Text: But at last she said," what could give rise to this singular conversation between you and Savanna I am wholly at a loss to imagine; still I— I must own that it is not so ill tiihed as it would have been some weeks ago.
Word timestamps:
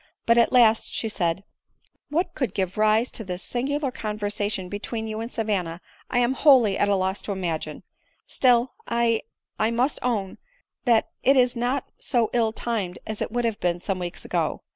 But 0.25 0.39
at 0.39 0.51
last 0.51 0.89
she 0.89 1.07
said," 1.07 1.43
what 2.09 2.33
could 2.33 2.55
give 2.55 2.75
rise 2.75 3.11
to 3.11 3.23
this 3.23 3.43
singular 3.43 3.91
conversation 3.91 4.67
between 4.67 5.07
you 5.07 5.19
and 5.21 5.29
Savanna 5.31 5.79
I 6.09 6.17
am 6.17 6.33
wholly 6.33 6.75
at 6.75 6.89
a 6.89 6.95
loss 6.95 7.21
to 7.21 7.31
imagine; 7.31 7.83
still 8.25 8.73
I— 8.87 9.21
I 9.59 9.69
must 9.69 9.99
own 10.01 10.39
that 10.85 11.09
it 11.21 11.37
is 11.37 11.55
not 11.55 11.91
so 11.99 12.31
ill 12.33 12.51
tiihed 12.51 12.95
as 13.05 13.21
it 13.21 13.31
would 13.31 13.45
have 13.45 13.59
been 13.59 13.79
some 13.79 13.99
weeks 13.99 14.25
ago. 14.25 14.63